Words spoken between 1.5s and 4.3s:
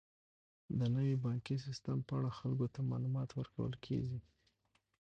سیستم په اړه خلکو ته معلومات ورکول کیږي.